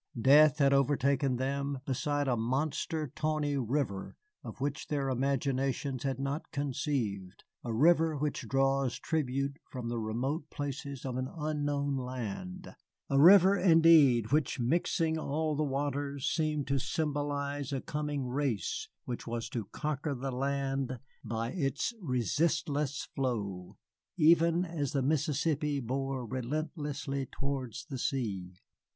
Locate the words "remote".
9.99-10.49